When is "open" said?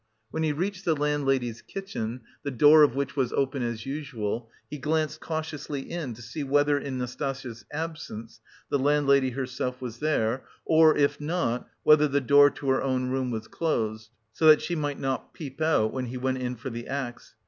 3.33-3.61